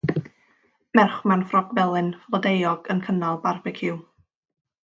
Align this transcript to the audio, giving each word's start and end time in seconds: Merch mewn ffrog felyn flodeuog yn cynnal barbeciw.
Merch 0.99 1.19
mewn 1.31 1.43
ffrog 1.51 1.75
felyn 1.79 2.09
flodeuog 2.23 2.89
yn 2.95 3.03
cynnal 3.09 3.39
barbeciw. 3.47 4.01